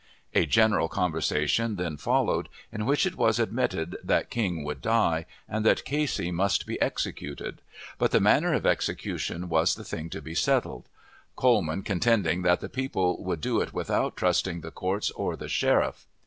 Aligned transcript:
A 0.33 0.47
general 0.47 0.89
conversation 0.89 1.75
then 1.75 1.95
followed, 1.95 2.49
in 2.71 2.87
which 2.87 3.05
it 3.05 3.15
was 3.15 3.37
admitted 3.37 3.97
that 4.03 4.31
King 4.31 4.63
would 4.63 4.81
die, 4.81 5.27
and 5.47 5.63
that 5.63 5.85
Casey 5.85 6.31
must 6.31 6.65
be 6.65 6.81
executed; 6.81 7.61
but 7.99 8.09
the 8.09 8.19
manner 8.19 8.51
of 8.55 8.65
execution 8.65 9.47
was 9.47 9.75
the 9.75 9.83
thing 9.85 10.09
to 10.09 10.19
be 10.19 10.33
settled, 10.33 10.89
Coleman 11.35 11.83
contending 11.83 12.41
that 12.41 12.61
the 12.61 12.67
people 12.67 13.23
would 13.23 13.41
do 13.41 13.61
it 13.61 13.75
without 13.75 14.17
trusting 14.17 14.61
the 14.61 14.71
courts 14.71 15.11
or 15.11 15.35
the 15.35 15.47
sheriff. 15.47 16.07